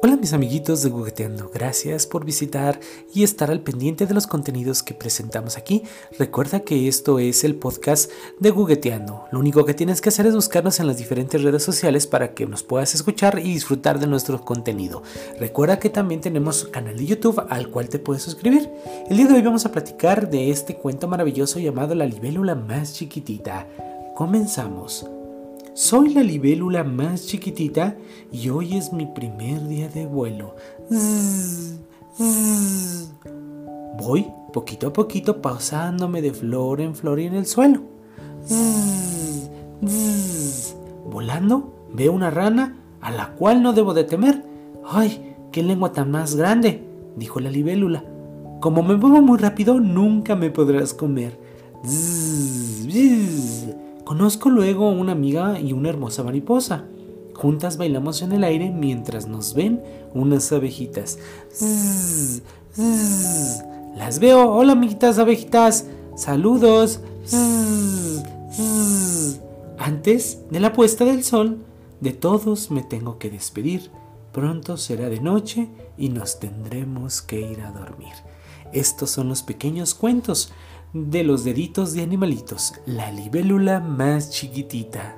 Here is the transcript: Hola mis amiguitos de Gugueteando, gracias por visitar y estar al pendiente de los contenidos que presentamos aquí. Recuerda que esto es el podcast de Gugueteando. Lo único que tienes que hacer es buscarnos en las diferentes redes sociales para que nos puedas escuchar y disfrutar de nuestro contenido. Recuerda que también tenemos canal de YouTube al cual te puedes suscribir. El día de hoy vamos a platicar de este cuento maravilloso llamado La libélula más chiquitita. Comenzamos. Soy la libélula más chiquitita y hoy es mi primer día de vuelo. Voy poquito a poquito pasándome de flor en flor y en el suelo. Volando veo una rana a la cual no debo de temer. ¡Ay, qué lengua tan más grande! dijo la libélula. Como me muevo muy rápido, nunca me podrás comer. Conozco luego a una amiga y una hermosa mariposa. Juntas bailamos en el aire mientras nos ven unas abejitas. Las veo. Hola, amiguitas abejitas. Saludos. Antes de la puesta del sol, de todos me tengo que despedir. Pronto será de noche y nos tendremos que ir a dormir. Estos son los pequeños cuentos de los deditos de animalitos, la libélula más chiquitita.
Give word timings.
Hola 0.00 0.14
mis 0.14 0.32
amiguitos 0.32 0.84
de 0.84 0.90
Gugueteando, 0.90 1.50
gracias 1.52 2.06
por 2.06 2.24
visitar 2.24 2.78
y 3.12 3.24
estar 3.24 3.50
al 3.50 3.62
pendiente 3.62 4.06
de 4.06 4.14
los 4.14 4.28
contenidos 4.28 4.84
que 4.84 4.94
presentamos 4.94 5.56
aquí. 5.56 5.82
Recuerda 6.16 6.60
que 6.60 6.86
esto 6.86 7.18
es 7.18 7.42
el 7.42 7.56
podcast 7.56 8.08
de 8.38 8.50
Gugueteando. 8.50 9.24
Lo 9.32 9.40
único 9.40 9.64
que 9.64 9.74
tienes 9.74 10.00
que 10.00 10.10
hacer 10.10 10.26
es 10.26 10.36
buscarnos 10.36 10.78
en 10.78 10.86
las 10.86 10.98
diferentes 10.98 11.42
redes 11.42 11.64
sociales 11.64 12.06
para 12.06 12.32
que 12.32 12.46
nos 12.46 12.62
puedas 12.62 12.94
escuchar 12.94 13.40
y 13.40 13.52
disfrutar 13.52 13.98
de 13.98 14.06
nuestro 14.06 14.44
contenido. 14.44 15.02
Recuerda 15.40 15.80
que 15.80 15.90
también 15.90 16.20
tenemos 16.20 16.66
canal 16.66 16.96
de 16.96 17.06
YouTube 17.06 17.42
al 17.48 17.68
cual 17.68 17.88
te 17.88 17.98
puedes 17.98 18.22
suscribir. 18.22 18.70
El 19.10 19.16
día 19.16 19.26
de 19.26 19.34
hoy 19.34 19.42
vamos 19.42 19.66
a 19.66 19.72
platicar 19.72 20.30
de 20.30 20.52
este 20.52 20.76
cuento 20.76 21.08
maravilloso 21.08 21.58
llamado 21.58 21.96
La 21.96 22.06
libélula 22.06 22.54
más 22.54 22.94
chiquitita. 22.94 23.66
Comenzamos. 24.14 25.06
Soy 25.78 26.12
la 26.12 26.24
libélula 26.24 26.82
más 26.82 27.28
chiquitita 27.28 27.96
y 28.32 28.48
hoy 28.48 28.76
es 28.76 28.92
mi 28.92 29.06
primer 29.06 29.68
día 29.68 29.88
de 29.88 30.06
vuelo. 30.06 30.56
Voy 33.96 34.26
poquito 34.52 34.88
a 34.88 34.92
poquito 34.92 35.40
pasándome 35.40 36.20
de 36.20 36.32
flor 36.32 36.80
en 36.80 36.96
flor 36.96 37.20
y 37.20 37.26
en 37.26 37.36
el 37.36 37.46
suelo. 37.46 37.82
Volando 41.08 41.72
veo 41.92 42.12
una 42.12 42.30
rana 42.30 42.76
a 43.00 43.12
la 43.12 43.36
cual 43.36 43.62
no 43.62 43.72
debo 43.72 43.94
de 43.94 44.02
temer. 44.02 44.44
¡Ay, 44.84 45.36
qué 45.52 45.62
lengua 45.62 45.92
tan 45.92 46.10
más 46.10 46.34
grande! 46.34 46.82
dijo 47.14 47.38
la 47.38 47.50
libélula. 47.50 48.02
Como 48.58 48.82
me 48.82 48.96
muevo 48.96 49.22
muy 49.22 49.38
rápido, 49.38 49.78
nunca 49.78 50.34
me 50.34 50.50
podrás 50.50 50.92
comer. 50.92 51.38
Conozco 54.08 54.48
luego 54.48 54.88
a 54.88 54.92
una 54.92 55.12
amiga 55.12 55.60
y 55.60 55.74
una 55.74 55.90
hermosa 55.90 56.22
mariposa. 56.22 56.86
Juntas 57.34 57.76
bailamos 57.76 58.22
en 58.22 58.32
el 58.32 58.42
aire 58.42 58.70
mientras 58.70 59.28
nos 59.28 59.52
ven 59.52 59.82
unas 60.14 60.50
abejitas. 60.50 61.18
Las 63.94 64.18
veo. 64.18 64.50
Hola, 64.50 64.72
amiguitas 64.72 65.18
abejitas. 65.18 65.84
Saludos. 66.16 67.00
Antes 69.78 70.38
de 70.50 70.58
la 70.58 70.72
puesta 70.72 71.04
del 71.04 71.22
sol, 71.22 71.58
de 72.00 72.14
todos 72.14 72.70
me 72.70 72.82
tengo 72.82 73.18
que 73.18 73.28
despedir. 73.28 73.90
Pronto 74.32 74.78
será 74.78 75.10
de 75.10 75.20
noche 75.20 75.68
y 75.98 76.08
nos 76.08 76.40
tendremos 76.40 77.20
que 77.20 77.42
ir 77.42 77.60
a 77.60 77.72
dormir. 77.72 78.14
Estos 78.72 79.10
son 79.10 79.28
los 79.28 79.42
pequeños 79.42 79.94
cuentos 79.94 80.50
de 80.92 81.24
los 81.24 81.44
deditos 81.44 81.92
de 81.92 82.02
animalitos, 82.02 82.74
la 82.86 83.10
libélula 83.12 83.80
más 83.80 84.30
chiquitita. 84.30 85.17